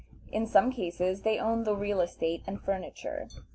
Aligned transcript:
In 0.31 0.47
some 0.47 0.71
cases 0.71 1.21
they 1.21 1.37
own 1.37 1.63
the 1.63 1.75
real 1.75 2.01
estate 2.01 2.41
and 2.47 2.59
furniture. 2.59 3.27